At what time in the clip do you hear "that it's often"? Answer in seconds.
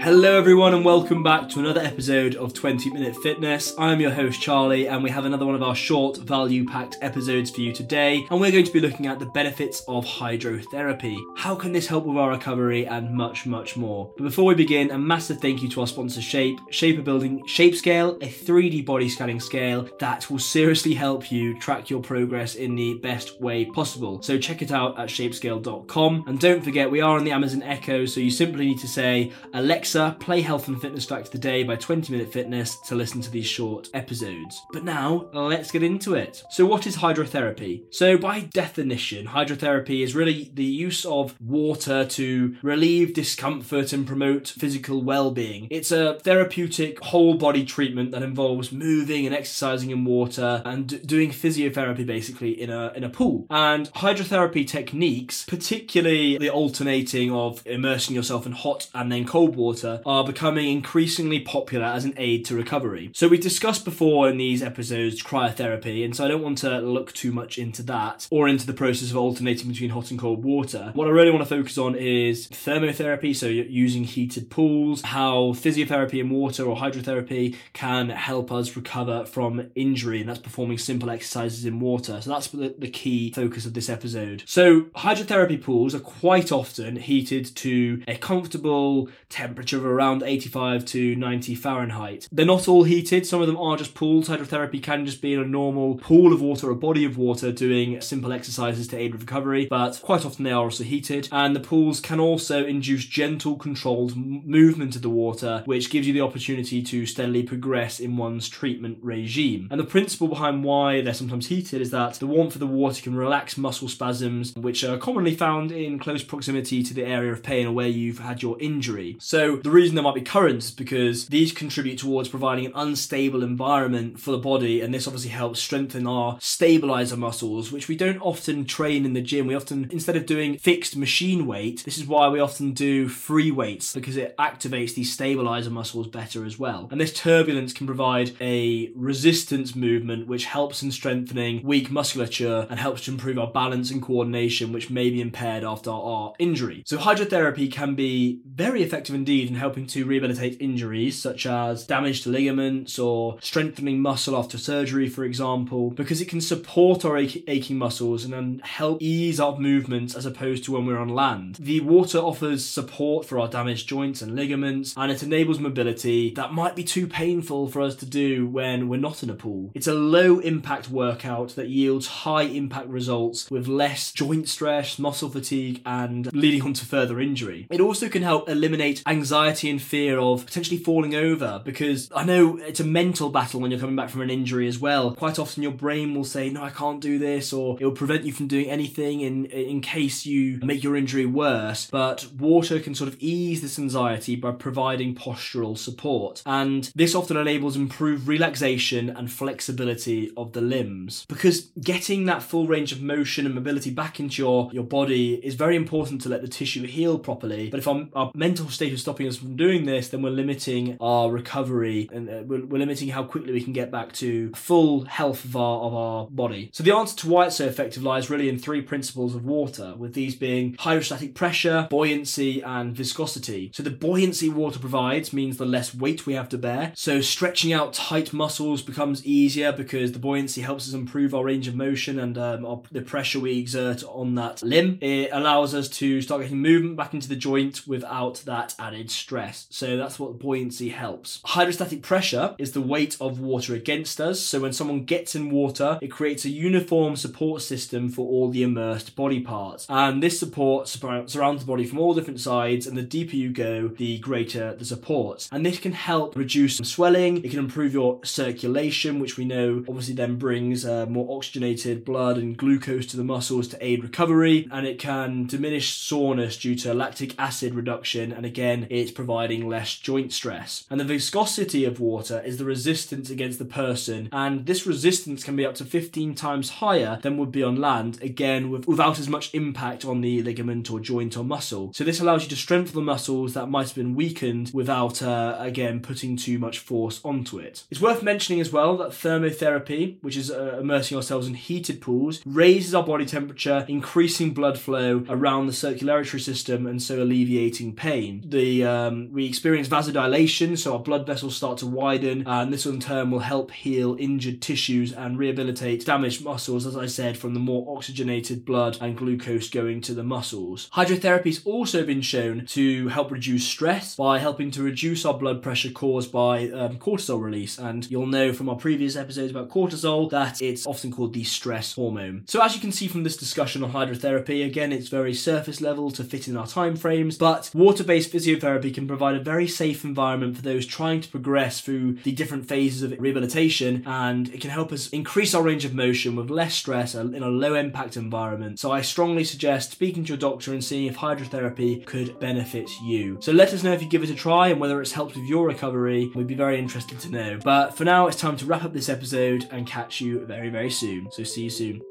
320.30-321.12